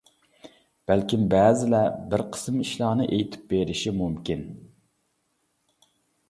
بەلكىم 0.91 1.27
بەزىلەر 1.33 1.91
بىر 2.13 2.23
قىسىم 2.37 2.57
ئىشلارنى 2.63 3.05
ئېيتىپ 3.11 3.45
بېرىشى 3.53 3.95
مۇمكىن. 3.99 4.43